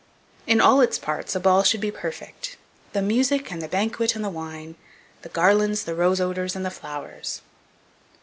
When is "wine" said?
4.31-4.73